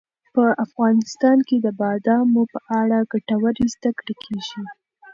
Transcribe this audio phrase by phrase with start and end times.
[0.35, 4.61] په افغانستان کې د بادامو په اړه ګټورې زده کړې کېږي.